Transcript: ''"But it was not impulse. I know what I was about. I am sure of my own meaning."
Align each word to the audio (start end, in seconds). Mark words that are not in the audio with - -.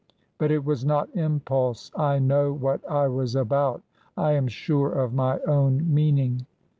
''"But 0.39 0.49
it 0.49 0.65
was 0.65 0.83
not 0.83 1.15
impulse. 1.15 1.91
I 1.95 2.17
know 2.17 2.51
what 2.53 2.81
I 2.89 3.07
was 3.07 3.35
about. 3.35 3.83
I 4.17 4.31
am 4.31 4.47
sure 4.47 4.91
of 4.91 5.13
my 5.13 5.37
own 5.41 5.93
meaning." 5.93 6.47